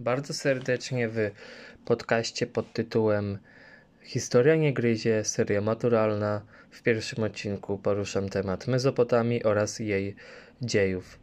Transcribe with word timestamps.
bardzo 0.00 0.34
serdecznie 0.34 1.08
w 1.08 1.30
podcaście 1.84 2.46
pod 2.46 2.72
tytułem 2.72 3.38
Historia 4.02 4.56
nie 4.56 4.72
gryzie, 4.72 5.24
seria 5.24 5.60
maturalna. 5.60 6.42
W 6.70 6.82
pierwszym 6.82 7.24
odcinku 7.24 7.78
poruszam 7.78 8.28
temat 8.28 8.66
Mezopotamii 8.66 9.42
oraz 9.42 9.78
jej 9.78 10.16
dziejów. 10.62 11.18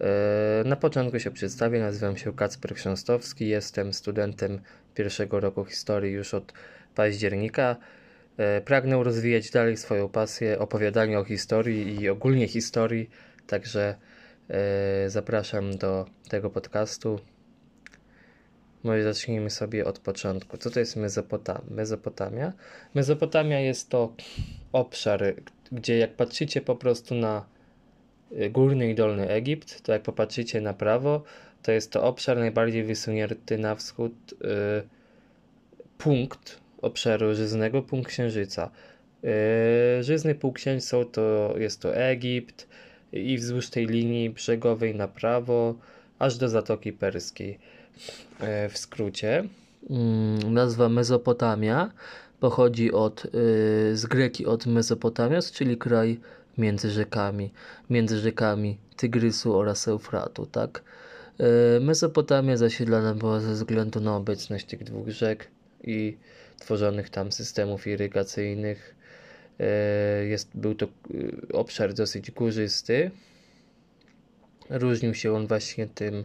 E, 0.00 0.64
na 0.64 0.76
początku 0.76 1.18
się 1.18 1.30
przedstawię, 1.30 1.80
nazywam 1.80 2.16
się 2.16 2.32
Kacper 2.32 2.74
Chrząstowski, 2.74 3.48
jestem 3.48 3.92
studentem 3.92 4.60
pierwszego 4.94 5.40
roku 5.40 5.64
historii 5.64 6.12
już 6.12 6.34
od 6.34 6.52
października. 6.94 7.76
E, 8.36 8.60
pragnę 8.60 9.04
rozwijać 9.04 9.50
dalej 9.50 9.76
swoją 9.76 10.08
pasję 10.08 10.58
opowiadania 10.58 11.18
o 11.18 11.24
historii 11.24 12.00
i 12.00 12.08
ogólnie 12.08 12.48
historii, 12.48 13.10
także 13.46 13.94
e, 14.48 15.10
zapraszam 15.10 15.76
do 15.76 16.06
tego 16.28 16.50
podcastu. 16.50 17.31
Może 18.84 19.02
zacznijmy 19.02 19.50
sobie 19.50 19.84
od 19.84 19.98
początku. 19.98 20.56
Co 20.58 20.70
to 20.70 20.80
jest 20.80 20.96
Mezopotamia? 20.96 21.62
Mezopotamia? 21.70 22.52
Mezopotamia 22.94 23.60
jest 23.60 23.88
to 23.88 24.14
obszar, 24.72 25.34
gdzie 25.72 25.98
jak 25.98 26.16
patrzycie 26.16 26.60
po 26.60 26.76
prostu 26.76 27.14
na 27.14 27.44
y, 28.32 28.50
górny 28.50 28.90
i 28.90 28.94
dolny 28.94 29.28
Egipt, 29.28 29.82
to 29.82 29.92
jak 29.92 30.02
popatrzycie 30.02 30.60
na 30.60 30.74
prawo, 30.74 31.22
to 31.62 31.72
jest 31.72 31.92
to 31.92 32.02
obszar 32.02 32.36
najbardziej 32.36 32.84
wysunięty 32.84 33.58
na 33.58 33.74
wschód 33.74 34.12
yy, 34.40 34.82
punkt 35.98 36.60
obszaru 36.82 37.34
żyznego, 37.34 37.82
punkt 37.82 38.08
księżyca. 38.08 38.70
Yy, 39.22 40.02
żyzny 40.02 40.34
półksiężyc 40.34 40.90
to 41.12 41.54
jest 41.58 41.80
to 41.80 41.96
Egipt 41.96 42.68
i 43.12 43.38
wzdłuż 43.38 43.70
tej 43.70 43.86
linii 43.86 44.30
brzegowej 44.30 44.94
na 44.94 45.08
prawo, 45.08 45.74
aż 46.18 46.36
do 46.36 46.48
Zatoki 46.48 46.92
Perskiej. 46.92 47.58
E, 48.40 48.68
w 48.68 48.78
skrócie. 48.78 49.44
Mm, 49.90 50.54
nazwa 50.54 50.88
Mezopotamia 50.88 51.92
pochodzi 52.40 52.92
od, 52.92 53.24
y, 53.24 53.28
z 53.96 54.06
greki 54.06 54.46
od 54.46 54.66
Mesopotamios, 54.66 55.52
czyli 55.52 55.76
kraj 55.76 56.20
między 56.58 56.90
rzekami, 56.90 57.50
między 57.90 58.18
rzekami 58.18 58.78
Tygrysu 58.96 59.56
oraz 59.56 59.88
Eufratu, 59.88 60.46
tak? 60.46 60.82
E, 61.38 61.80
Mezopotamia 61.80 62.56
zasiedlana 62.56 63.14
była 63.14 63.40
ze 63.40 63.52
względu 63.52 64.00
na 64.00 64.16
obecność 64.16 64.66
tych 64.66 64.84
dwóch 64.84 65.08
rzek 65.08 65.48
i 65.84 66.16
tworzonych 66.58 67.10
tam 67.10 67.32
systemów 67.32 67.86
irygacyjnych. 67.86 68.94
E, 69.60 70.24
jest, 70.24 70.50
był 70.54 70.74
to 70.74 70.86
y, 70.86 71.52
obszar 71.52 71.94
dosyć 71.94 72.30
górzysty. 72.30 73.10
Różnił 74.70 75.14
się 75.14 75.32
on 75.32 75.46
właśnie 75.46 75.86
tym, 75.86 76.24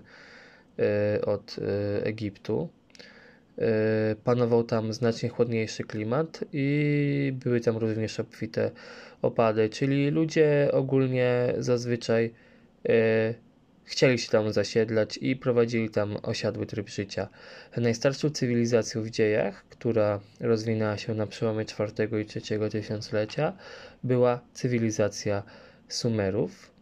od 1.25 1.55
e, 1.59 2.05
Egiptu. 2.05 2.69
E, 3.57 4.15
panował 4.23 4.63
tam 4.63 4.93
znacznie 4.93 5.29
chłodniejszy 5.29 5.83
klimat 5.83 6.43
i 6.53 7.33
były 7.43 7.61
tam 7.61 7.77
również 7.77 8.19
obfite 8.19 8.71
opady, 9.21 9.69
czyli 9.69 10.09
ludzie 10.09 10.69
ogólnie 10.73 11.53
zazwyczaj 11.57 12.33
chcieli 13.83 14.19
się 14.19 14.29
tam 14.29 14.53
zasiedlać 14.53 15.19
i 15.21 15.35
prowadzili 15.35 15.89
tam 15.89 16.17
osiadły 16.23 16.65
tryb 16.65 16.89
życia. 16.89 17.27
Najstarszą 17.77 18.29
cywilizacją 18.29 19.03
w 19.03 19.09
dziejach, 19.09 19.65
która 19.69 20.19
rozwinęła 20.39 20.97
się 20.97 21.13
na 21.13 21.27
przełomie 21.27 21.65
IV 21.79 22.21
i 22.21 22.25
III 22.53 22.69
tysiąclecia, 22.71 23.53
była 24.03 24.41
cywilizacja 24.53 25.43
Sumerów 25.87 26.76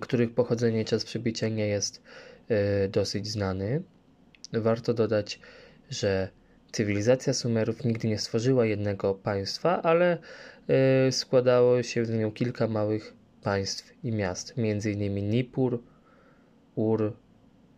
których 0.00 0.34
pochodzenie 0.34 0.80
i 0.80 0.84
czas 0.84 1.04
przybycia 1.04 1.48
nie 1.48 1.66
jest 1.66 2.02
e, 2.48 2.88
dosyć 2.88 3.28
znany. 3.28 3.82
Warto 4.52 4.94
dodać, 4.94 5.40
że 5.90 6.28
cywilizacja 6.72 7.32
Sumerów 7.32 7.84
nigdy 7.84 8.08
nie 8.08 8.18
stworzyła 8.18 8.66
jednego 8.66 9.14
państwa, 9.14 9.82
ale 9.82 10.18
e, 10.68 11.12
składało 11.12 11.82
się 11.82 12.04
z 12.04 12.10
nią 12.10 12.32
kilka 12.32 12.68
małych 12.68 13.14
państw 13.42 14.04
i 14.04 14.12
miast, 14.12 14.54
m.in. 14.58 15.30
Nippur, 15.30 15.82
Ur, 16.74 17.16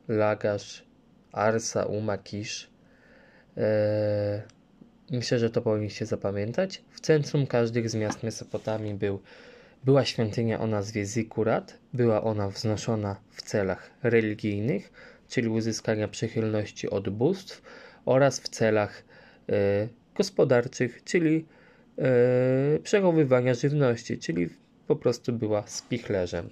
Lagash, 0.09 0.85
Arsa, 1.33 1.85
Uma, 1.85 2.19
Kish. 2.19 2.71
E, 3.57 4.43
myślę, 5.11 5.39
że 5.39 5.51
to 5.51 5.63
powinniście 5.63 6.07
zapamiętać. 6.07 6.83
W 6.91 7.01
centrum 7.01 7.47
każdych 7.47 7.91
z 7.91 7.95
miast 7.95 8.23
Mesopotamii 8.23 8.95
był 8.95 9.21
była 9.85 10.05
świątynia 10.05 10.61
o 10.61 10.67
nazwie 10.67 11.05
Zikurat, 11.05 11.79
była 11.93 12.23
ona 12.23 12.49
wznoszona 12.49 13.17
w 13.31 13.43
celach 13.43 13.91
religijnych, 14.03 14.93
czyli 15.29 15.49
uzyskania 15.49 16.09
przychylności 16.09 16.91
od 16.91 17.09
bóstw 17.09 17.63
oraz 18.05 18.41
w 18.41 18.49
celach 18.49 19.05
e, 19.49 19.89
gospodarczych, 20.17 21.05
czyli 21.05 21.45
e, 21.99 22.79
przechowywania 22.79 23.55
żywności, 23.55 24.19
czyli 24.19 24.49
po 24.87 24.97
prostu 24.97 25.33
była 25.33 25.67
spichlerzem. 25.67 26.49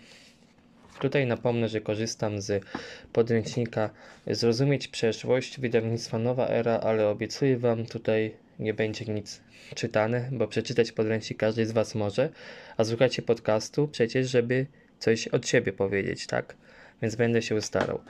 Tutaj 1.01 1.27
napomnę, 1.27 1.69
że 1.69 1.81
korzystam 1.81 2.41
z 2.41 2.65
podręcznika 3.13 3.91
Zrozumieć 4.27 4.89
przeszłość 4.89 5.61
wydawnictwa 5.61 6.19
Nowa 6.19 6.49
Era, 6.49 6.81
ale 6.81 7.09
obiecuję 7.09 7.59
Wam 7.59 7.87
tutaj 7.87 8.35
nie 8.59 8.75
będzie 8.75 9.05
nic 9.05 9.41
czytane, 9.75 10.29
bo 10.33 10.49
przeczytać 10.49 10.93
podręcznik 10.93 11.39
każdy 11.39 11.67
z 11.67 11.73
Was 11.73 11.95
może, 11.95 12.31
a 12.77 12.85
słuchacie 12.85 13.23
podcastu 13.23 13.89
przecież, 13.89 14.31
żeby 14.31 14.67
coś 14.99 15.29
od 15.29 15.49
siebie 15.49 15.73
powiedzieć, 15.73 16.27
tak? 16.27 16.57
Więc 17.03 17.17
będę 17.17 17.43
się 17.43 17.61
starał. 17.61 18.01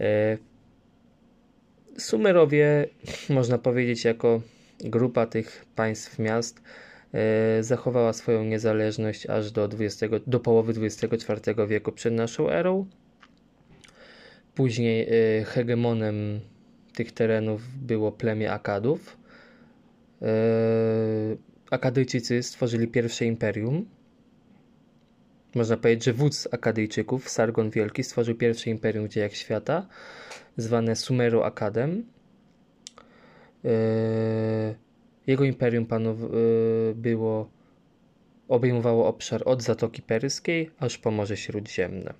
E, 0.00 0.38
Sumerowie, 1.98 2.86
można 3.28 3.58
powiedzieć, 3.58 4.04
jako 4.04 4.40
grupa 4.80 5.26
tych 5.26 5.66
państw, 5.74 6.18
miast, 6.18 6.62
e, 7.14 7.62
zachowała 7.62 8.12
swoją 8.12 8.44
niezależność 8.44 9.26
aż 9.26 9.50
do, 9.50 9.68
20, 9.68 10.06
do 10.26 10.40
połowy 10.40 10.72
XXIV 10.82 11.66
wieku 11.68 11.92
przed 11.92 12.14
naszą 12.14 12.50
erą. 12.50 12.86
Później 14.54 15.08
e, 15.10 15.44
hegemonem 15.44 16.40
tych 16.94 17.12
terenów 17.12 17.62
było 17.86 18.12
plemię 18.12 18.52
Akadów, 18.52 19.17
Akadyjczycy 21.70 22.42
stworzyli 22.42 22.88
pierwsze 22.88 23.24
imperium. 23.24 23.88
Można 25.54 25.76
powiedzieć, 25.76 26.04
że 26.04 26.12
wódz 26.12 26.48
Akadyjczyków, 26.52 27.28
Sargon 27.28 27.70
Wielki, 27.70 28.04
stworzył 28.04 28.34
pierwsze 28.34 28.70
imperium 28.70 29.06
w 29.06 29.08
dziejach 29.08 29.34
świata, 29.34 29.86
zwane 30.56 30.96
Sumeru 30.96 31.42
Akadem. 31.42 32.04
Yy, 33.64 33.70
jego 35.26 35.44
imperium 35.44 35.86
panow 35.86 36.18
yy, 36.20 36.94
było, 36.94 37.50
obejmowało 38.48 39.06
obszar 39.06 39.42
od 39.44 39.62
Zatoki 39.62 40.02
Perskiej 40.02 40.70
aż 40.78 40.98
po 40.98 41.10
Morze 41.10 41.36
Śródziemne. 41.36 42.14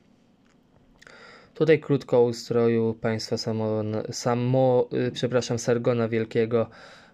Tutaj 1.54 1.81
krótko 1.81 2.19
o 2.19 2.22
ustroju 2.22 2.94
państwa 2.94 3.37
samo, 3.37 3.82
samo 4.10 4.88
przepraszam, 5.12 5.58
Sargona 5.58 6.08
Wielkiego 6.08 6.70
E, 6.70 7.07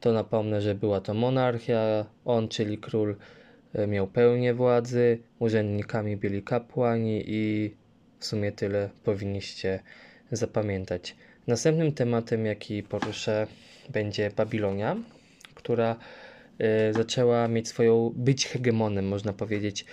to 0.00 0.12
napomnę, 0.12 0.60
że 0.60 0.74
była 0.74 1.00
to 1.00 1.14
monarchia. 1.14 2.06
On, 2.24 2.48
czyli 2.48 2.78
król, 2.78 3.16
e, 3.74 3.86
miał 3.86 4.06
pełnię 4.06 4.54
władzy, 4.54 5.18
urzędnikami 5.38 6.16
byli 6.16 6.42
kapłani 6.42 7.22
i 7.26 7.74
w 8.18 8.24
sumie 8.24 8.52
tyle 8.52 8.90
powinniście 9.04 9.80
zapamiętać. 10.32 11.16
Następnym 11.46 11.92
tematem, 11.92 12.46
jaki 12.46 12.82
poruszę, 12.82 13.46
będzie 13.90 14.30
Babilonia, 14.36 14.96
która 15.54 15.96
e, 16.58 16.92
zaczęła 16.92 17.48
mieć 17.48 17.68
swoją, 17.68 18.12
być 18.16 18.46
hegemonem, 18.46 19.08
można 19.08 19.32
powiedzieć, 19.32 19.84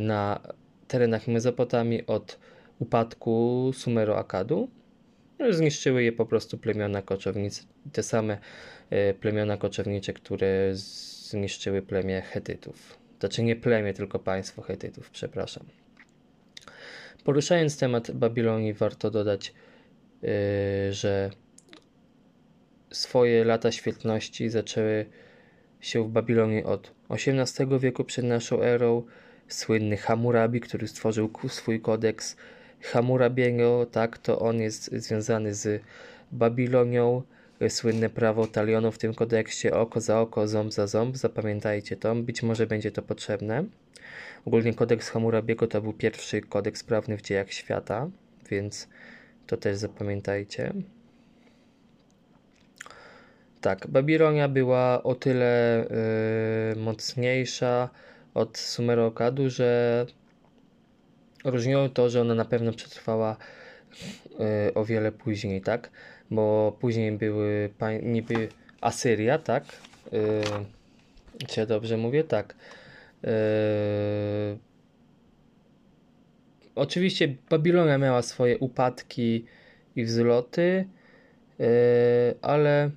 na 0.00 0.40
terenach 0.88 1.28
Mezopotamii 1.28 2.06
od 2.06 2.38
upadku 2.78 3.70
Sumero-Akadu 3.74 4.68
zniszczyły 5.50 6.02
je 6.02 6.12
po 6.12 6.26
prostu 6.26 6.58
plemiona 6.58 7.02
koczownicy, 7.02 7.62
te 7.92 8.02
same 8.02 8.38
e, 8.90 9.14
plemiona 9.14 9.56
koczownicze, 9.56 10.12
które 10.12 10.70
zniszczyły 10.72 11.82
plemię 11.82 12.22
Hetytów. 12.22 12.98
Znaczy 13.20 13.42
nie 13.42 13.56
plemię, 13.56 13.94
tylko 13.94 14.18
państwo 14.18 14.62
Hetytów, 14.62 15.10
przepraszam. 15.10 15.64
Poruszając 17.24 17.78
temat 17.78 18.10
Babilonii, 18.10 18.72
warto 18.72 19.10
dodać, 19.10 19.54
yy, 20.22 20.28
że 20.90 21.30
swoje 22.90 23.44
lata 23.44 23.72
świetności 23.72 24.50
zaczęły 24.50 25.06
się 25.80 26.04
w 26.04 26.08
Babilonii 26.08 26.64
od 26.64 26.94
XVIII 27.10 27.78
wieku 27.78 28.04
przed 28.04 28.24
naszą 28.24 28.62
erą. 28.62 29.04
Słynny 29.48 29.96
Hammurabi, 29.96 30.60
który 30.60 30.88
stworzył 30.88 31.30
swój 31.48 31.80
kodeks 31.80 32.36
Hammurabiego, 32.80 33.86
tak, 33.86 34.18
to 34.18 34.38
on 34.38 34.60
jest 34.60 34.92
związany 34.92 35.54
z 35.54 35.82
Babilonią. 36.32 37.22
słynne 37.68 38.10
prawo 38.10 38.46
talionu 38.46 38.92
w 38.92 38.98
tym 38.98 39.14
kodeksie 39.14 39.70
oko 39.70 40.00
za 40.00 40.20
oko, 40.20 40.48
ząb 40.48 40.72
za 40.72 40.86
ząb. 40.86 41.16
Zapamiętajcie 41.16 41.96
to, 41.96 42.14
być 42.14 42.42
może 42.42 42.66
będzie 42.66 42.90
to 42.90 43.02
potrzebne. 43.02 43.64
Ogólnie 44.44 44.74
kodeks 44.74 45.08
Hammurabiego 45.10 45.66
to 45.66 45.82
był 45.82 45.92
pierwszy 45.92 46.40
kodeks 46.40 46.84
prawny 46.84 47.16
w 47.16 47.22
dziejach 47.22 47.52
świata, 47.52 48.10
więc 48.50 48.88
to 49.46 49.56
też 49.56 49.76
zapamiętajcie. 49.76 50.72
Tak, 53.60 53.86
Babilonia 53.86 54.48
była 54.48 55.02
o 55.02 55.14
tyle 55.14 55.86
yy, 56.74 56.82
mocniejsza 56.82 57.90
od 58.34 58.58
Sumerokadu, 58.58 59.50
że 59.50 60.06
różniło 61.44 61.88
to, 61.88 62.10
że 62.10 62.20
ona 62.20 62.34
na 62.34 62.44
pewno 62.44 62.72
przetrwała 62.72 63.36
yy, 64.30 64.74
o 64.74 64.84
wiele 64.84 65.12
później, 65.12 65.60
tak? 65.60 65.90
Bo 66.30 66.76
później 66.80 67.12
były 67.12 67.70
niby 68.02 68.48
Asyria, 68.80 69.38
tak? 69.38 69.64
Yy, 70.12 71.46
czy 71.46 71.60
ja 71.60 71.66
dobrze 71.66 71.96
mówię? 71.96 72.24
Tak. 72.24 72.54
Yy, 73.22 73.30
oczywiście 76.74 77.34
Babilonia 77.50 77.98
miała 77.98 78.22
swoje 78.22 78.58
upadki 78.58 79.44
i 79.96 80.04
wzloty, 80.04 80.88
yy, 81.58 81.66
ale 82.42 82.90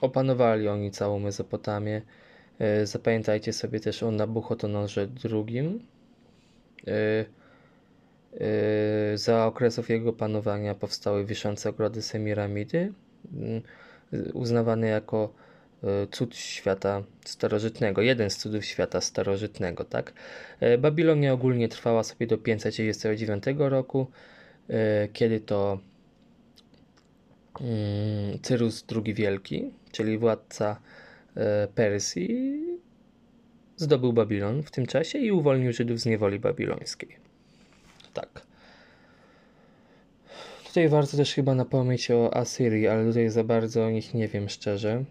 Opanowali 0.00 0.68
oni 0.68 0.90
całą 0.90 1.18
Mezopotamię. 1.18 2.02
E, 2.58 2.86
zapamiętajcie 2.86 3.52
sobie 3.52 3.80
też 3.80 4.02
o 4.02 4.10
Nabuchodonorze 4.10 5.08
II. 5.32 5.80
E, 6.88 7.24
e, 8.40 9.18
za 9.18 9.46
okresów 9.46 9.90
jego 9.90 10.12
panowania 10.12 10.74
powstały 10.74 11.24
wiszące 11.24 11.68
ogrody 11.68 12.02
Semiramidy, 12.02 12.92
mm, 13.32 13.62
uznawane 14.32 14.86
jako 14.86 15.32
cud 16.10 16.36
świata 16.36 17.02
starożytnego, 17.24 18.02
jeden 18.02 18.30
z 18.30 18.36
cudów 18.36 18.64
świata 18.64 19.00
starożytnego, 19.00 19.84
tak? 19.84 20.12
Babilonia 20.78 21.32
ogólnie 21.32 21.68
trwała 21.68 22.04
sobie 22.04 22.26
do 22.26 22.38
539 22.38 23.44
roku, 23.58 24.06
kiedy 25.12 25.40
to 25.40 25.78
Cyrus 28.42 28.84
II 29.04 29.14
Wielki 29.14 29.70
czyli 29.92 30.18
władca 30.18 30.80
Persji, 31.74 32.67
zdobył 33.78 34.12
Babilon 34.12 34.62
w 34.62 34.70
tym 34.70 34.86
czasie 34.86 35.18
i 35.18 35.32
uwolnił 35.32 35.72
Żydów 35.72 36.00
z 36.00 36.06
niewoli 36.06 36.38
babilońskiej. 36.38 37.16
Tak. 38.12 38.42
Tutaj 40.66 40.88
warto 40.88 41.16
też 41.16 41.34
chyba 41.34 41.54
napomnieć 41.54 42.10
o 42.10 42.36
Asyrii, 42.36 42.88
ale 42.88 43.04
tutaj 43.06 43.30
za 43.30 43.44
bardzo 43.44 43.84
o 43.84 43.90
nich 43.90 44.14
nie 44.14 44.28
wiem 44.28 44.48
szczerze. 44.48 45.04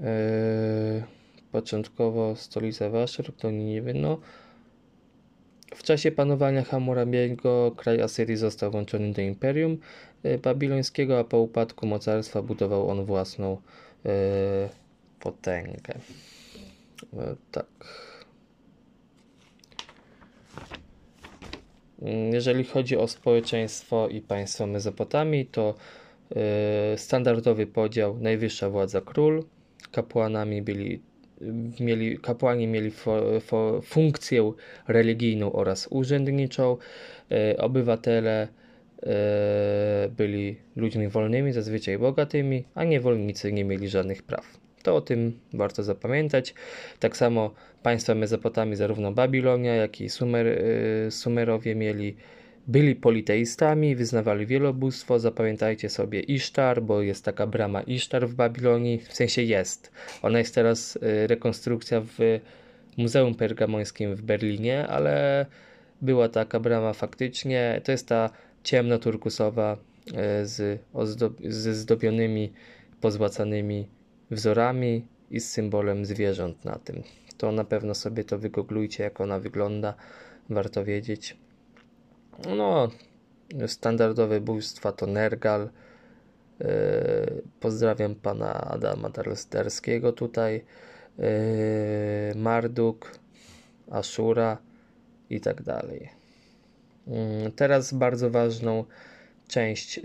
Eee, 0.00 1.02
początkowo 1.52 2.36
stolica 2.36 2.90
Waszur 2.90 3.32
to 3.36 3.50
Niniwy. 3.50 3.94
No, 3.94 4.20
w 5.74 5.82
czasie 5.82 6.12
panowania 6.12 6.62
Hammurabiego 6.62 7.72
kraj 7.76 8.00
Asyrii 8.00 8.36
został 8.36 8.70
włączony 8.70 9.12
do 9.12 9.22
imperium 9.22 9.78
e, 10.22 10.38
babilońskiego, 10.38 11.18
a 11.18 11.24
po 11.24 11.38
upadku 11.38 11.86
mocarstwa 11.86 12.42
budował 12.42 12.90
on 12.90 13.04
własną 13.04 13.60
e, 14.06 14.83
potęgę. 15.24 15.94
E, 17.18 17.36
tak. 17.50 17.66
Jeżeli 22.32 22.64
chodzi 22.64 22.96
o 22.96 23.08
społeczeństwo 23.08 24.08
i 24.08 24.20
państwo 24.20 24.66
Mezopotamii, 24.66 25.46
to 25.46 25.74
e, 26.36 26.98
standardowy 26.98 27.66
podział 27.66 28.18
najwyższa 28.20 28.70
władza 28.70 29.00
król, 29.00 29.44
kapłanami 29.92 30.62
byli 30.62 31.00
mieli, 31.80 32.18
kapłani 32.18 32.66
mieli 32.66 32.90
fo, 32.90 33.40
fo, 33.40 33.80
funkcję 33.82 34.52
religijną 34.88 35.52
oraz 35.52 35.88
urzędniczą, 35.90 36.76
e, 37.30 37.56
obywatele 37.56 38.48
byli 40.16 40.56
ludźmi 40.76 41.08
wolnymi, 41.08 41.52
zazwyczaj 41.52 41.98
bogatymi, 41.98 42.64
a 42.74 42.84
niewolnicy 42.84 43.52
nie 43.52 43.64
mieli 43.64 43.88
żadnych 43.88 44.22
praw. 44.22 44.63
To 44.84 44.96
o 44.96 45.00
tym 45.00 45.40
warto 45.52 45.82
zapamiętać. 45.82 46.54
Tak 47.00 47.16
samo 47.16 47.54
państwa 47.82 48.14
Mezopotamii, 48.14 48.76
zarówno 48.76 49.12
Babilonia, 49.12 49.74
jak 49.74 50.00
i 50.00 50.08
Sumer, 50.08 50.46
e, 50.46 51.10
Sumerowie 51.10 51.74
mieli 51.74 52.16
byli 52.66 52.94
politeistami, 52.94 53.96
wyznawali 53.96 54.46
wielobóstwo. 54.46 55.18
Zapamiętajcie 55.18 55.88
sobie 55.88 56.20
Isztar, 56.20 56.82
bo 56.82 57.02
jest 57.02 57.24
taka 57.24 57.46
brama 57.46 57.82
Isztar 57.82 58.28
w 58.28 58.34
Babilonii. 58.34 58.98
W 58.98 59.14
sensie 59.14 59.42
jest. 59.42 59.92
Ona 60.22 60.38
jest 60.38 60.54
teraz 60.54 60.96
y, 60.96 61.26
rekonstrukcja 61.26 62.00
w 62.00 62.40
Muzeum 62.96 63.34
Pergamońskim 63.34 64.14
w 64.14 64.22
Berlinie, 64.22 64.86
ale 64.86 65.46
była 66.02 66.28
taka 66.28 66.60
brama 66.60 66.92
faktycznie. 66.92 67.80
To 67.84 67.92
jest 67.92 68.08
ta 68.08 68.30
ciemno-turkusowa 68.64 69.76
y, 70.42 70.46
z 70.46 70.80
ze 71.48 71.74
zdobionymi, 71.74 72.52
pozłacanymi 73.00 73.86
wzorami 74.30 75.06
i 75.30 75.40
z 75.40 75.50
symbolem 75.50 76.04
zwierząt 76.04 76.64
na 76.64 76.78
tym. 76.78 77.02
To 77.38 77.52
na 77.52 77.64
pewno 77.64 77.94
sobie 77.94 78.24
to 78.24 78.38
wygooglujcie, 78.38 79.04
jak 79.04 79.20
ona 79.20 79.38
wygląda. 79.38 79.94
Warto 80.50 80.84
wiedzieć. 80.84 81.36
No, 82.56 82.88
standardowe 83.66 84.40
bóstwa 84.40 84.92
to 84.92 85.06
Nergal. 85.06 85.70
Yy, 86.60 86.66
pozdrawiam 87.60 88.14
pana 88.14 88.54
Adama 88.54 89.10
Darsterskiego 89.10 90.12
tutaj. 90.12 90.64
Yy, 91.18 91.24
Marduk, 92.34 93.18
Ashura 93.90 94.58
i 95.30 95.40
tak 95.40 95.62
dalej. 95.62 96.10
Yy, 97.06 97.52
teraz 97.56 97.94
bardzo 97.94 98.30
ważną 98.30 98.84
część 99.48 99.96
yy, 99.96 100.04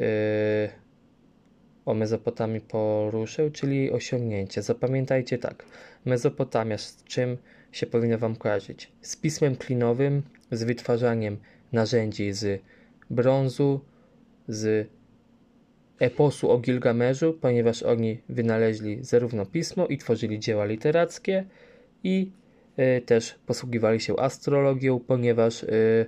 o 1.90 1.94
Mezopotamii 1.94 2.62
poruszył, 2.62 3.50
czyli 3.52 3.92
osiągnięcie. 3.92 4.62
Zapamiętajcie 4.62 5.38
tak, 5.38 5.66
Mezopotamia 6.06 6.78
z 6.78 7.04
czym 7.04 7.38
się 7.72 7.88
powinno 7.88 8.18
Wam 8.18 8.36
kojarzyć? 8.36 8.92
Z 9.02 9.16
pismem 9.16 9.56
klinowym, 9.56 10.22
z 10.52 10.64
wytwarzaniem 10.64 11.38
narzędzi 11.72 12.34
z 12.34 12.62
brązu, 13.10 13.80
z 14.48 14.88
eposu 16.00 16.52
o 16.52 16.58
Gilgamerzu, 16.60 17.34
ponieważ 17.34 17.84
oni 17.84 18.22
wynaleźli 18.30 19.04
zarówno 19.04 19.46
pismo 19.46 19.88
i 19.88 19.98
tworzyli 19.98 20.40
dzieła 20.40 20.66
literackie 20.66 21.46
i 22.04 22.32
y, 22.80 23.02
też 23.02 23.36
posługiwali 23.46 24.00
się 24.00 24.20
astrologią, 24.20 25.00
ponieważ 25.00 25.64
y, 25.64 26.06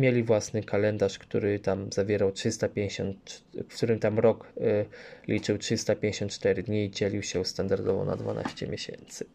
mieli 0.00 0.22
własny 0.22 0.62
kalendarz, 0.62 1.18
który 1.18 1.58
tam 1.58 1.92
zawierał 1.92 2.32
350, 2.32 3.42
w 3.68 3.76
którym 3.76 3.98
tam 3.98 4.18
rok 4.18 4.52
y, 4.56 4.86
liczył 5.28 5.58
354 5.58 6.62
dni 6.62 6.84
i 6.84 6.90
dzielił 6.90 7.22
się 7.22 7.44
standardowo 7.44 8.04
na 8.04 8.16
12 8.16 8.66
miesięcy. 8.66 9.26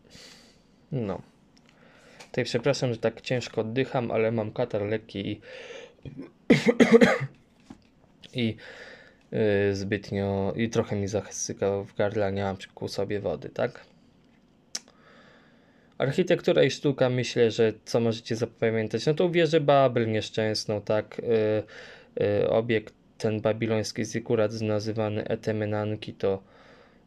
No. 0.91 1.21
Tutaj 2.27 2.45
przepraszam, 2.45 2.93
że 2.93 2.99
tak 2.99 3.21
ciężko 3.21 3.61
oddycham, 3.61 4.11
ale 4.11 4.31
mam 4.31 4.51
katar 4.51 4.81
lekki 4.81 5.31
i, 5.31 5.41
i 8.43 8.55
yy, 9.31 9.75
zbytnio 9.75 10.53
i 10.55 10.69
trochę 10.69 10.95
mi 10.95 11.07
zasyka 11.07 11.83
w 11.83 11.95
gardle, 11.95 12.31
nie 12.31 12.43
mam 12.43 12.57
ku 12.75 12.87
sobie 12.87 13.19
wody, 13.19 13.49
tak? 13.49 13.94
Architektura 15.97 16.63
i 16.63 16.71
sztuka, 16.71 17.09
myślę, 17.09 17.51
że 17.51 17.73
co 17.85 17.99
możecie 17.99 18.35
zapamiętać, 18.35 19.05
no 19.05 19.13
to 19.13 19.29
wieżę 19.29 19.61
Babel 19.61 20.11
nieszczęsną, 20.11 20.81
tak? 20.81 21.21
Yy, 22.17 22.25
yy, 22.25 22.49
obiekt 22.49 22.93
ten 23.17 23.41
babiloński 23.41 24.05
zikurat 24.05 24.61
nazywany 24.61 25.27
Etemenanki 25.27 26.13
to 26.13 26.43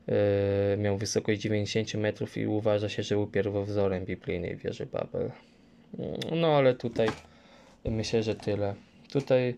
Yy, 0.08 0.76
miał 0.76 0.98
wysokość 0.98 1.40
90 1.40 1.94
metrów 1.94 2.36
i 2.36 2.46
uważa 2.46 2.88
się, 2.88 3.02
że 3.02 3.14
był 3.14 3.26
pierwowzorem 3.26 4.04
biblijnej 4.04 4.56
wieży 4.56 4.86
Babel. 4.86 5.30
No 6.40 6.56
ale 6.56 6.74
tutaj 6.74 7.08
myślę, 7.84 8.22
że 8.22 8.34
tyle. 8.34 8.74
Tutaj 9.12 9.54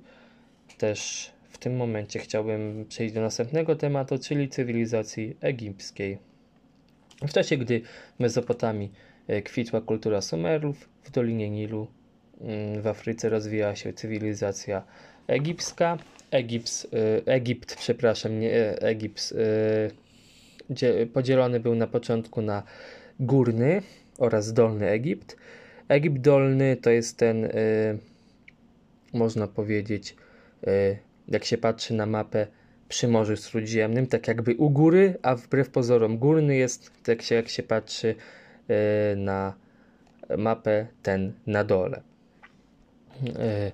też 0.78 1.30
w 1.48 1.58
tym 1.58 1.76
momencie 1.76 2.18
chciałbym 2.18 2.86
przejść 2.88 3.14
do 3.14 3.20
następnego 3.20 3.76
tematu, 3.76 4.18
czyli 4.18 4.48
cywilizacji 4.48 5.36
egipskiej. 5.40 6.18
W 7.28 7.32
czasie, 7.32 7.56
gdy 7.56 7.80
Mezopotamii 8.18 8.92
kwitła 9.44 9.80
kultura 9.80 10.20
Sumerów, 10.20 10.88
w 11.02 11.10
Dolinie 11.10 11.50
Nilu 11.50 11.86
mm, 12.40 12.82
w 12.82 12.86
Afryce 12.86 13.28
rozwijała 13.28 13.76
się 13.76 13.92
cywilizacja 13.92 14.82
egipska. 15.26 15.98
Egipt, 16.30 16.86
e, 17.26 17.32
Egipt 17.32 17.76
przepraszam, 17.76 18.40
nie 18.40 18.52
e, 18.54 18.82
Egipt 18.82 19.34
podzielony 21.12 21.60
był 21.60 21.74
na 21.74 21.86
początku 21.86 22.42
na 22.42 22.62
górny 23.20 23.82
oraz 24.18 24.52
dolny 24.52 24.88
Egipt. 24.88 25.36
Egipt 25.88 26.18
dolny 26.18 26.76
to 26.76 26.90
jest 26.90 27.16
ten, 27.16 27.48
można 29.12 29.46
powiedzieć, 29.46 30.16
jak 31.28 31.44
się 31.44 31.58
patrzy 31.58 31.94
na 31.94 32.06
mapę 32.06 32.46
przy 32.90 33.08
Morzu 33.08 33.36
Śródziemnym, 33.36 34.06
tak 34.06 34.28
jakby 34.28 34.54
u 34.54 34.70
góry, 34.70 35.14
a 35.22 35.34
wbrew 35.34 35.70
pozorom 35.70 36.18
górny 36.18 36.56
jest, 36.56 36.90
tak 37.02 37.22
się, 37.22 37.34
jak 37.34 37.48
się 37.48 37.62
patrzy 37.62 38.08
e, 38.08 38.14
na 39.16 39.54
mapę, 40.38 40.86
ten 41.02 41.32
na 41.46 41.64
dole. 41.64 42.02
E, 43.38 43.72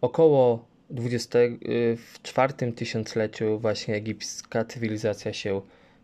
około 0.00 0.64
24 0.90 2.72
tysiącleciu 2.72 3.58
właśnie 3.58 3.94
egipska 3.94 4.64
cywilizacja 4.64 5.32
się 5.32 5.60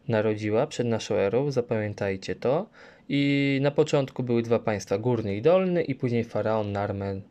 narodziła 0.09 0.67
przed 0.67 0.87
naszą 0.87 1.15
erą, 1.15 1.51
zapamiętajcie 1.51 2.35
to. 2.35 2.67
I 3.09 3.59
na 3.63 3.71
początku 3.71 4.23
były 4.23 4.43
dwa 4.43 4.59
państwa, 4.59 4.99
górny 4.99 5.37
i 5.37 5.43
dolny, 5.43 5.83
i 5.83 5.95
później 5.95 6.25
faraon 6.25 6.73
Narmen 6.73 7.23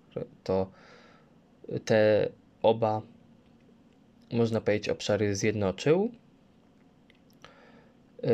to 0.43 0.71
te 1.85 2.29
oba, 2.61 3.01
można 4.31 4.61
powiedzieć, 4.61 4.89
obszary 4.89 5.35
zjednoczył. 5.35 6.11
Yy, 8.24 8.30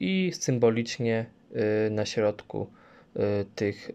I 0.00 0.32
symbolicznie 0.34 1.26
yy, 1.50 1.60
na 1.90 2.06
środku 2.06 2.70
yy, 3.14 3.22
tych 3.54 3.90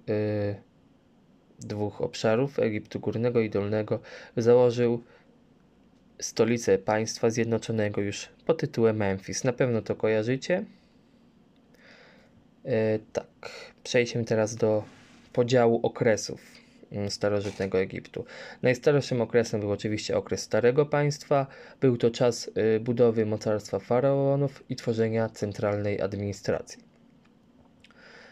dwóch 1.60 2.02
obszarów, 2.02 2.60
Egiptu 2.60 3.00
Górnego 3.00 3.42
i 3.42 3.50
Dolnego, 3.50 4.00
założył 4.38 5.04
stolicę 6.20 6.78
państwa 6.78 7.30
zjednoczonego 7.30 8.02
już 8.02 8.30
pod 8.46 8.60
tytułem 8.60 8.98
Memphis. 8.98 9.44
Na 9.44 9.54
pewno 9.54 9.82
to 9.82 9.96
kojarzycie. 9.96 10.66
Tak, 13.14 13.28
przejdźmy 13.84 14.26
teraz 14.26 14.56
do 14.56 14.84
podziału 15.34 15.80
okresów 15.84 16.61
starożytnego 17.10 17.79
Egiptu. 17.79 18.25
Najstarszym 18.62 19.21
okresem 19.21 19.60
był 19.62 19.71
oczywiście 19.71 20.17
okres 20.17 20.41
Starego 20.41 20.86
Państwa. 20.86 21.48
Był 21.81 21.98
to 21.98 22.12
czas 22.12 22.51
y, 22.75 22.79
budowy 22.79 23.25
mocarstwa 23.25 23.79
faraonów 23.79 24.63
i 24.69 24.75
tworzenia 24.75 25.29
centralnej 25.29 26.01
administracji. 26.01 26.83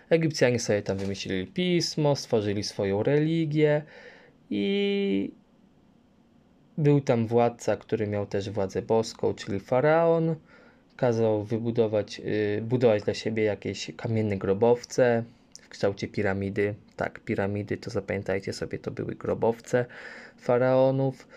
Egipcjanie 0.10 0.60
sobie 0.60 0.82
tam 0.82 0.98
wymyślili 0.98 1.48
pismo, 1.48 2.16
stworzyli 2.16 2.64
swoją 2.64 3.04
religię 3.04 3.84
i 4.50 5.32
był 6.78 7.02
tam 7.02 7.28
władca, 7.28 7.78
który 7.78 8.08
miał 8.08 8.26
też 8.26 8.50
władzę 8.50 8.82
boską, 8.82 9.34
czyli 9.34 9.60
faraon. 9.60 10.36
Kazał 10.96 11.44
wybudować, 11.44 12.20
yy, 12.20 12.62
budować 12.62 13.04
dla 13.04 13.14
siebie 13.14 13.44
jakieś 13.44 13.92
kamienne 13.98 14.38
grobowce 14.38 15.24
w 15.70 15.72
kształcie 15.72 16.08
piramidy. 16.08 16.76
Tak, 16.96 17.20
piramidy 17.20 17.78
to 17.78 17.90
zapamiętajcie 17.90 18.54
sobie, 18.54 18.80
to 18.80 18.92
były 18.92 19.16
grobowce 19.16 19.86
faraonów. 20.38 21.28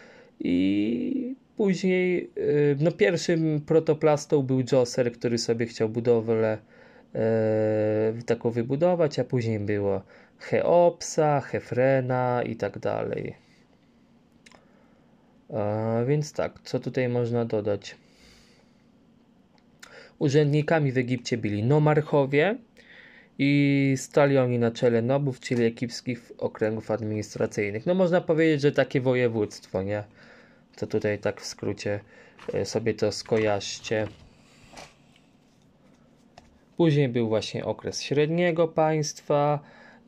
I 0.41 1.37
później, 1.57 2.31
yy, 2.37 2.77
no 2.81 2.93
pierwszym 2.93 3.61
protoplastą 3.61 4.43
był 4.43 4.63
Djoser, 4.63 5.13
który 5.13 5.39
sobie 5.39 5.67
chciał 5.67 5.89
budowlę 5.89 6.59
yy, 7.15 8.23
taką 8.23 8.51
wybudować, 8.51 9.19
a 9.19 9.25
później 9.25 9.59
było 9.61 10.03
Cheopsa, 10.39 11.41
Hefrena 11.41 12.43
i 12.43 12.57
tak 12.57 12.79
dalej. 12.79 13.35
Więc 16.07 16.33
tak, 16.33 16.61
co 16.65 16.81
tutaj 16.81 17.09
można 17.09 17.45
dodać? 17.45 17.97
Urzędnikami 20.19 20.93
w 20.93 20.99
Egipcie 20.99 21.39
byli 21.39 21.63
nomarchowie 21.63 22.57
i 23.39 23.95
stali 23.97 24.39
oni 24.39 24.59
na 24.59 24.71
czele 24.71 25.03
nobów, 25.03 25.41
czyli 25.41 25.65
egipskich 25.65 26.33
okręgów 26.39 26.91
administracyjnych. 26.91 27.87
No 27.87 27.95
można 27.95 28.21
powiedzieć, 28.21 28.61
że 28.61 28.73
takie 28.73 29.01
województwo, 29.01 29.83
nie? 29.83 30.05
To 30.77 30.87
tutaj 30.87 31.19
tak 31.19 31.41
w 31.41 31.47
skrócie 31.47 32.01
e, 32.53 32.65
sobie 32.65 32.95
to 32.95 33.13
skojarzcie. 33.13 34.09
Później 36.77 37.09
był 37.09 37.29
właśnie 37.29 37.65
okres 37.65 38.03
średniego 38.03 38.69
państwa. 38.69 39.59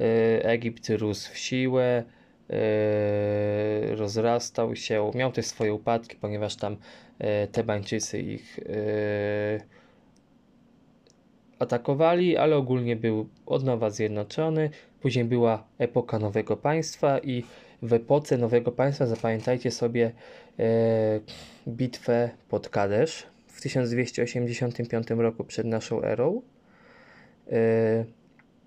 E, 0.00 0.44
Egipt 0.44 0.88
rósł 0.88 1.32
w 1.32 1.38
siłę 1.38 2.04
E, 2.50 3.96
rozrastał 3.96 4.76
się, 4.76 5.10
miał 5.14 5.32
też 5.32 5.46
swoje 5.46 5.74
upadki, 5.74 6.16
ponieważ 6.16 6.56
tam 6.56 6.76
Tebańczycy 7.52 8.18
ich 8.18 8.60
atakowali, 11.64 12.36
ale 12.36 12.56
ogólnie 12.56 12.96
był 12.96 13.28
od 13.46 13.64
nowa 13.64 13.90
zjednoczony. 13.90 14.70
Później 15.00 15.24
była 15.24 15.64
epoka 15.78 16.18
nowego 16.18 16.56
państwa 16.56 17.18
i 17.18 17.44
w 17.82 17.92
epoce 17.92 18.38
nowego 18.38 18.72
państwa 18.72 19.06
zapamiętajcie 19.06 19.70
sobie 19.70 20.12
bitwę 21.68 22.30
pod 22.48 22.68
Kadesz 22.68 23.26
w 23.46 23.60
1285 23.60 25.10
roku 25.10 25.44
przed 25.44 25.66
naszą 25.66 26.02
erą. 26.02 26.42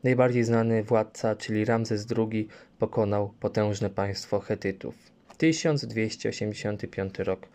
Najbardziej 0.03 0.43
znany 0.43 0.83
władca, 0.83 1.35
czyli 1.35 1.65
Ramzes 1.65 2.07
II, 2.17 2.47
pokonał 2.79 3.33
potężne 3.39 3.89
państwo 3.89 4.39
Hetytów. 4.39 4.95
1285 5.37 7.19
rok 7.19 7.47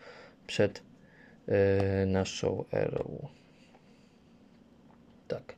przed 0.47 0.83
yy, 1.47 1.53
naszą 2.05 2.65
erą. 2.71 3.27
Tak. 5.27 5.55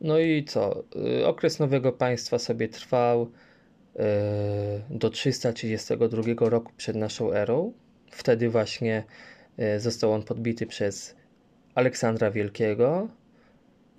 No 0.00 0.18
i 0.18 0.44
co? 0.44 0.84
Yy, 0.94 1.26
okres 1.26 1.58
nowego 1.58 1.92
państwa 1.92 2.38
sobie 2.38 2.68
trwał 2.68 3.30
yy, 3.94 4.02
do 4.90 5.10
332 5.10 6.22
roku 6.40 6.72
przed 6.76 6.96
naszą 6.96 7.32
erą. 7.32 7.72
Wtedy 8.10 8.48
właśnie 8.48 9.04
został 9.78 10.12
on 10.12 10.22
podbity 10.22 10.66
przez 10.66 11.16
Aleksandra 11.74 12.30
Wielkiego, 12.30 13.08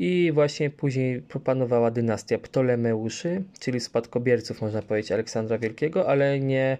i 0.04 0.32
właśnie 0.34 0.70
później 0.70 1.22
propanowała 1.22 1.92
dynastia 1.92 2.38
Ptolemeuszy, 2.38 3.44
czyli 3.60 3.80
spadkobierców, 3.80 4.62
można 4.62 4.82
powiedzieć, 4.82 5.12
Aleksandra 5.12 5.58
Wielkiego, 5.58 6.08
ale 6.10 6.40
nie 6.40 6.78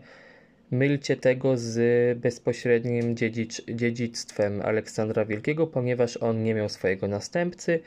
mylcie 0.72 1.18
tego 1.18 1.58
z 1.58 2.20
bezpośrednim 2.20 3.16
dziedzic 3.16 3.62
dziedzictwem 3.76 4.62
Aleksandra 4.62 5.26
Wielkiego, 5.26 5.68
ponieważ 5.68 6.18
on 6.18 6.44
nie 6.44 6.54
miał 6.54 6.70
swojego 6.70 7.08
następcy 7.08 7.80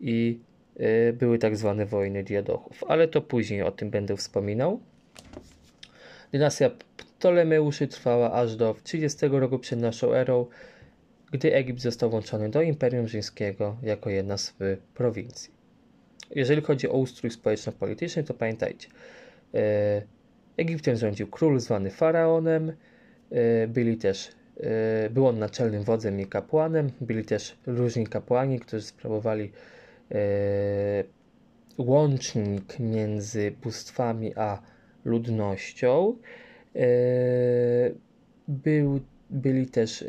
i 0.00 0.40
y, 0.80 1.12
były 1.12 1.38
tak 1.38 1.56
zwane 1.56 1.86
wojny 1.86 2.24
diadochów. 2.24 2.84
Ale 2.88 3.08
to 3.08 3.20
później 3.20 3.62
o 3.62 3.70
tym 3.70 3.90
będę 3.90 4.16
wspominał. 4.16 4.80
Dynastia 6.32 6.70
Ptolemeuszy 6.96 7.88
trwała 7.88 8.32
aż 8.32 8.56
do 8.56 8.76
30 8.84 9.26
roku 9.28 9.58
przed 9.58 9.80
naszą 9.80 10.12
erą 10.12 10.46
gdy 11.34 11.54
Egipt 11.54 11.80
został 11.80 12.10
włączony 12.10 12.48
do 12.48 12.62
Imperium 12.62 13.08
Rzymskiego 13.08 13.76
jako 13.82 14.10
jedna 14.10 14.36
z 14.38 14.54
prowincji. 14.94 15.50
Jeżeli 16.30 16.62
chodzi 16.62 16.88
o 16.88 16.92
ustrój 16.92 17.30
społeczno-polityczny, 17.30 18.24
to 18.24 18.34
pamiętajcie, 18.34 18.88
e, 19.54 20.02
Egiptem 20.56 20.96
rządził 20.96 21.26
król 21.26 21.60
zwany 21.60 21.90
faraonem, 21.90 22.72
e, 23.30 23.68
byli 23.68 23.96
też, 23.96 24.30
e, 24.60 25.10
był 25.10 25.26
on 25.26 25.38
naczelnym 25.38 25.82
wodzem 25.82 26.20
i 26.20 26.26
kapłanem, 26.26 26.90
byli 27.00 27.24
też 27.24 27.56
różni 27.66 28.06
kapłani, 28.06 28.60
którzy 28.60 28.82
sprawowali 28.82 29.52
łącznik 31.78 32.78
między 32.78 33.52
bóstwami 33.62 34.32
a 34.36 34.62
ludnością. 35.04 36.16
Był, 38.48 39.00
byli 39.30 39.66
też 39.66 40.04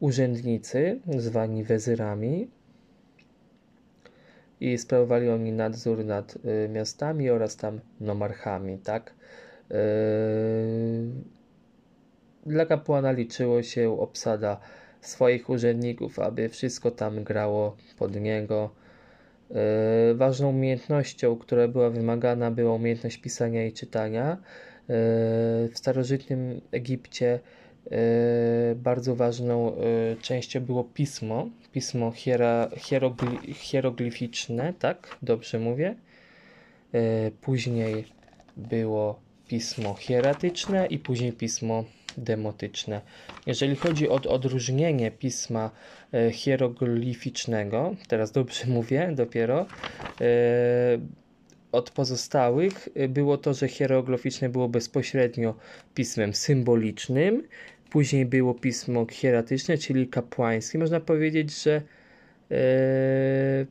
urzędnicy, 0.00 1.00
zwani 1.18 1.64
wezyrami, 1.64 2.48
i 4.60 4.78
sprawowali 4.78 5.28
oni 5.28 5.52
nadzór 5.52 6.04
nad 6.04 6.36
y, 6.36 6.68
miastami 6.68 7.30
oraz 7.30 7.56
tam 7.56 7.80
nomarchami, 8.00 8.78
tak? 8.78 9.14
Y, 9.70 9.74
dla 12.46 12.66
kapłana 12.66 13.12
liczyło 13.12 13.62
się 13.62 14.00
obsada 14.00 14.60
swoich 15.00 15.50
urzędników, 15.50 16.18
aby 16.18 16.48
wszystko 16.48 16.90
tam 16.90 17.24
grało 17.24 17.76
pod 17.98 18.20
niego. 18.20 18.70
Y, 20.10 20.14
ważną 20.14 20.48
umiejętnością, 20.48 21.36
która 21.36 21.68
była 21.68 21.90
wymagana, 21.90 22.50
była 22.50 22.74
umiejętność 22.74 23.18
pisania 23.18 23.66
i 23.66 23.72
czytania. 23.72 24.36
W 24.88 25.70
starożytnym 25.74 26.60
Egipcie 26.72 27.40
E, 27.86 28.74
bardzo 28.74 29.16
ważną 29.16 29.74
e, 29.74 29.76
częścią 30.22 30.60
było 30.60 30.84
pismo, 30.84 31.48
pismo 31.72 32.12
hiera, 32.12 32.70
hierogli, 32.76 33.54
hieroglificzne, 33.54 34.74
tak? 34.78 35.18
Dobrze 35.22 35.58
mówię. 35.58 35.94
E, 36.94 37.30
później 37.30 38.04
było 38.56 39.20
pismo 39.48 39.94
hieratyczne 39.94 40.86
i 40.86 40.98
później 40.98 41.32
pismo 41.32 41.84
demotyczne. 42.16 43.00
Jeżeli 43.46 43.76
chodzi 43.76 44.08
o 44.08 44.14
odróżnienie 44.14 45.10
pisma 45.10 45.70
hieroglificznego, 46.32 47.94
teraz 48.08 48.32
dobrze 48.32 48.66
mówię 48.76 49.12
dopiero, 49.14 49.66
od 51.72 51.90
pozostałych 51.90 52.88
było 53.08 53.38
to, 53.38 53.54
że 53.54 53.68
hieroglificzne 53.68 54.48
było 54.48 54.68
bezpośrednio 54.68 55.54
pismem 55.94 56.34
symbolicznym, 56.34 57.42
później 57.90 58.26
było 58.26 58.54
pismo 58.54 59.06
hieratyczne, 59.10 59.78
czyli 59.78 60.08
kapłańskie. 60.08 60.78
Można 60.78 61.00
powiedzieć, 61.00 61.62
że 61.62 61.82
e, 62.50 63.66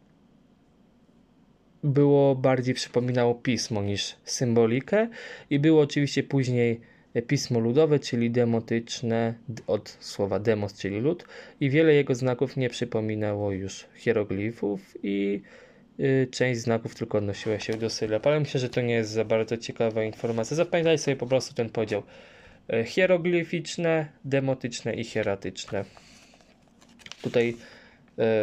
było 1.83 2.35
bardziej 2.35 2.73
przypominało 2.73 3.35
pismo 3.35 3.83
niż 3.83 4.15
symbolikę 4.23 5.07
i 5.49 5.59
było 5.59 5.81
oczywiście 5.81 6.23
później 6.23 6.81
pismo 7.27 7.59
ludowe, 7.59 7.99
czyli 7.99 8.31
demotyczne 8.31 9.33
od 9.67 9.97
słowa 9.99 10.39
demos, 10.39 10.73
czyli 10.73 10.99
lud 10.99 11.25
i 11.59 11.69
wiele 11.69 11.93
jego 11.93 12.15
znaków 12.15 12.57
nie 12.57 12.69
przypominało 12.69 13.51
już 13.51 13.85
hieroglifów 13.95 14.97
i 15.03 15.41
y, 15.99 16.27
część 16.31 16.61
znaków 16.61 16.95
tylko 16.95 17.17
odnosiła 17.17 17.59
się 17.59 17.73
do 17.73 17.89
sylab, 17.89 18.27
ale 18.27 18.39
myślę, 18.39 18.59
że 18.59 18.69
to 18.69 18.81
nie 18.81 18.93
jest 18.93 19.11
za 19.11 19.25
bardzo 19.25 19.57
ciekawa 19.57 20.03
informacja. 20.03 20.57
Zapamiętajcie 20.57 21.03
sobie 21.03 21.17
po 21.17 21.27
prostu 21.27 21.55
ten 21.55 21.69
podział 21.69 22.03
hieroglificzne, 22.85 24.07
demotyczne 24.25 24.93
i 24.93 25.03
hieratyczne. 25.03 25.85
Tutaj 27.21 27.55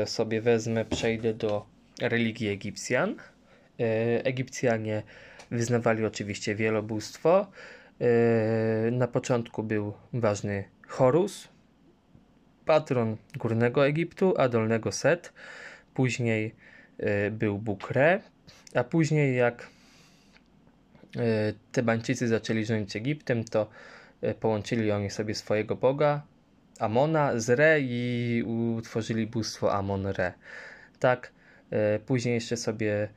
y, 0.03 0.07
sobie 0.07 0.41
wezmę, 0.41 0.85
przejdę 0.85 1.35
do 1.35 1.67
religii 2.01 2.49
Egipcjan. 2.49 3.15
Egipcjanie 4.25 5.03
wyznawali 5.51 6.05
oczywiście 6.05 6.55
wielobóstwo. 6.55 7.47
Na 8.93 9.09
początku 9.09 9.63
był 9.63 9.93
ważny 10.13 10.65
Horus, 10.89 11.49
patron 12.65 13.17
górnego 13.37 13.87
Egiptu, 13.87 14.35
a 14.37 14.49
dolnego 14.49 14.93
Set. 14.93 15.33
Później 15.95 16.55
był 17.31 17.59
Bóg 17.59 17.91
Re, 17.91 18.21
a 18.75 18.85
później 18.85 19.37
jak 19.37 19.67
Tebańczycy 21.73 22.29
zaczęli 22.29 22.65
rządzić 22.65 22.97
Egiptem, 22.97 23.45
to 23.45 23.69
połączyli 24.41 24.93
oni 24.93 25.11
sobie 25.11 25.35
swojego 25.35 25.77
boga 25.77 26.23
Amona 26.79 27.41
z 27.41 27.51
Re 27.51 27.81
i 27.81 28.43
utworzyli 28.77 29.27
bóstwo 29.27 29.75
Amon-Re. 29.75 30.33
Tak, 30.99 31.33
później 32.07 32.35
jeszcze 32.35 32.57
sobie 32.57 33.09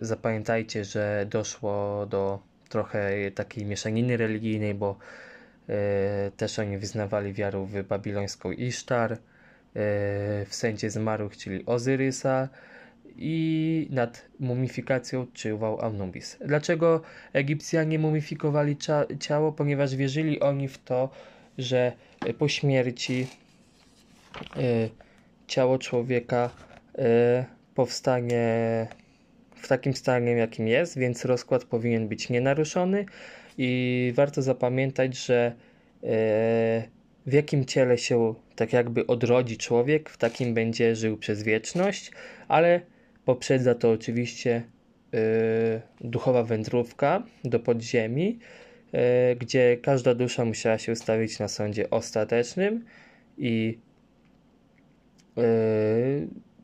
zapamiętajcie, 0.00 0.84
że 0.84 1.26
doszło 1.30 2.06
do 2.06 2.42
trochę 2.68 3.30
takiej 3.30 3.64
mieszaniny 3.64 4.16
religijnej, 4.16 4.74
bo 4.74 4.96
e, 5.68 6.30
też 6.36 6.58
oni 6.58 6.78
wyznawali 6.78 7.32
wiarę 7.32 7.66
w 7.66 7.82
babilońską 7.82 8.52
Isztar, 8.52 9.12
e, 9.12 9.18
w 10.44 10.48
sędzie 10.50 10.90
zmarłych, 10.90 11.36
czyli 11.36 11.66
Ozyrysa 11.66 12.48
i 13.16 13.88
nad 13.90 14.28
mumifikacją 14.40 15.26
czuwał 15.34 15.80
Anubis. 15.80 16.38
Dlaczego 16.44 17.02
Egipcjanie 17.32 17.98
mumifikowali 17.98 18.76
ciało? 19.20 19.52
Ponieważ 19.52 19.96
wierzyli 19.96 20.40
oni 20.40 20.68
w 20.68 20.78
to, 20.78 21.10
że 21.58 21.92
po 22.38 22.48
śmierci 22.48 23.26
e, 24.56 24.88
ciało 25.46 25.78
człowieka 25.78 26.50
e, 26.98 27.44
powstanie 27.74 28.86
w 29.56 29.68
takim 29.68 29.94
stanie, 29.94 30.32
jakim 30.32 30.68
jest, 30.68 30.98
więc 30.98 31.24
rozkład 31.24 31.64
powinien 31.64 32.08
być 32.08 32.28
nienaruszony 32.28 33.06
i 33.58 34.12
warto 34.16 34.42
zapamiętać, 34.42 35.16
że 35.16 35.52
e, 36.02 36.88
w 37.26 37.32
jakim 37.32 37.64
ciele 37.64 37.98
się 37.98 38.34
tak 38.56 38.72
jakby 38.72 39.06
odrodzi 39.06 39.56
człowiek, 39.56 40.10
w 40.10 40.16
takim 40.16 40.54
będzie 40.54 40.96
żył 40.96 41.16
przez 41.16 41.42
wieczność, 41.42 42.10
ale 42.48 42.80
poprzedza 43.26 43.74
to 43.74 43.90
oczywiście 43.90 44.62
e, 45.14 45.18
duchowa 46.00 46.42
wędrówka 46.42 47.22
do 47.44 47.60
podziemi, 47.60 48.38
e, 48.92 49.36
gdzie 49.36 49.76
każda 49.82 50.14
dusza 50.14 50.44
musiała 50.44 50.78
się 50.78 50.96
stawić 50.96 51.38
na 51.38 51.48
sądzie 51.48 51.90
ostatecznym 51.90 52.84
i 53.38 53.78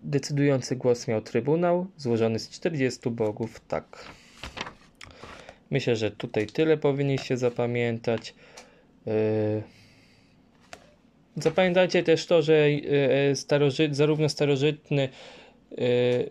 Decydujący 0.03 0.77
głos 0.77 1.09
miał 1.09 1.21
Trybunał, 1.21 1.87
złożony 1.97 2.39
z 2.39 2.51
40 2.51 3.11
bogów, 3.11 3.61
tak. 3.69 4.05
Myślę, 5.71 5.97
że 5.97 6.11
tutaj 6.11 6.47
tyle 6.47 6.77
powinniście 6.77 7.37
zapamiętać. 7.37 8.35
Yy... 9.07 9.13
Zapamiętajcie 11.37 12.03
też 12.03 12.27
to, 12.27 12.43
że 12.43 12.71
yy, 12.71 13.37
starożyt, 13.37 13.97
zarówno 13.97 14.29
starożytny 14.29 15.03
Yy, 15.03 15.42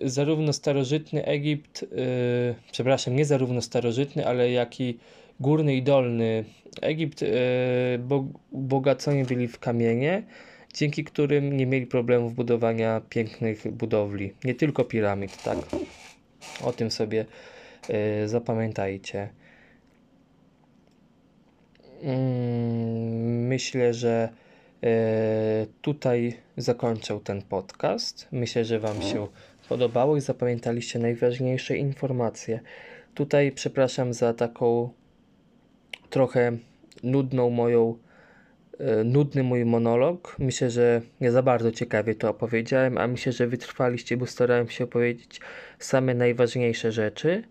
zarówno 0.01 0.53
starożytny 0.53 1.25
Egipt, 1.25 1.81
yy, 1.81 2.55
przepraszam, 2.71 3.15
nie 3.15 3.25
zarówno 3.25 3.61
starożytny, 3.61 4.27
ale 4.27 4.51
jak 4.51 4.79
i 4.79 4.97
górny 5.39 5.75
i 5.75 5.83
dolny 5.83 6.45
Egipt 6.81 7.21
yy, 7.21 7.29
bo, 7.99 8.25
byli 9.25 9.47
w 9.47 9.59
kamienie 9.59 10.23
dzięki 10.73 11.03
którym 11.03 11.57
nie 11.57 11.65
mieli 11.65 11.87
problemów 11.87 12.35
budowania 12.35 13.01
pięknych 13.09 13.71
budowli, 13.71 14.33
nie 14.43 14.55
tylko 14.55 14.83
piramid, 14.83 15.43
tak? 15.43 15.57
O 16.63 16.73
tym 16.73 16.91
sobie 16.91 17.25
y, 18.23 18.27
zapamiętajcie. 18.27 19.29
Mm, 22.03 23.47
myślę, 23.47 23.93
że 23.93 24.29
y, 24.31 24.50
tutaj 25.81 26.37
zakończę 26.57 27.19
ten 27.23 27.41
podcast. 27.41 28.27
Myślę, 28.31 28.65
że 28.65 28.79
Wam 28.79 29.01
się 29.01 29.27
podobało 29.69 30.17
i 30.17 30.21
zapamiętaliście 30.21 30.99
najważniejsze 30.99 31.77
informacje. 31.77 32.59
Tutaj 33.13 33.51
przepraszam 33.51 34.13
za 34.13 34.33
taką 34.33 34.89
trochę 36.09 36.57
nudną 37.03 37.49
moją 37.49 37.97
E, 38.81 39.03
nudny 39.03 39.43
mój 39.43 39.65
monolog. 39.65 40.35
Myślę, 40.39 40.69
że 40.69 41.01
nie 41.21 41.31
za 41.31 41.43
bardzo 41.43 41.71
ciekawie 41.71 42.15
to 42.15 42.29
opowiedziałem, 42.29 42.97
a 42.97 43.07
myślę, 43.07 43.31
że 43.31 43.47
wytrwaliście, 43.47 44.17
bo 44.17 44.25
starałem 44.25 44.69
się 44.69 44.83
opowiedzieć 44.83 45.39
same 45.79 46.13
najważniejsze 46.13 46.91
rzeczy. 46.91 47.43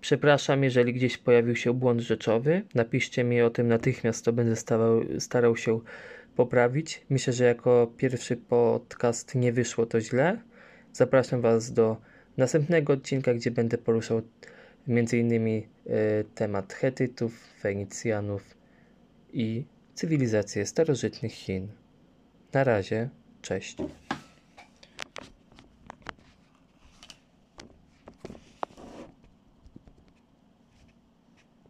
Przepraszam, 0.00 0.64
jeżeli 0.64 0.94
gdzieś 0.94 1.18
pojawił 1.18 1.56
się 1.56 1.74
błąd 1.74 2.00
rzeczowy. 2.00 2.62
Napiszcie 2.74 3.24
mi 3.24 3.42
o 3.42 3.50
tym 3.50 3.68
natychmiast, 3.68 4.24
to 4.24 4.32
będę 4.32 4.56
starał, 4.56 5.00
starał 5.18 5.56
się 5.56 5.80
poprawić. 6.38 7.02
Myślę, 7.10 7.32
że 7.32 7.44
jako 7.44 7.92
pierwszy 7.96 8.36
podcast 8.36 9.34
nie 9.34 9.52
wyszło 9.52 9.86
to 9.86 10.00
źle. 10.00 10.38
Zapraszam 10.92 11.40
Was 11.40 11.72
do 11.72 11.96
następnego 12.36 12.92
odcinka, 12.92 13.34
gdzie 13.34 13.50
będę 13.50 13.78
poruszał 13.78 14.22
m.in. 14.88 15.46
E, 15.46 15.62
temat 16.34 16.72
Hetytów, 16.72 17.32
Fenicjanów 17.60 18.42
i 19.32 19.64
cywilizację 19.94 20.66
starożytnych 20.66 21.32
Chin. 21.32 21.68
Na 22.52 22.64
razie, 22.64 23.08
cześć. 23.42 23.76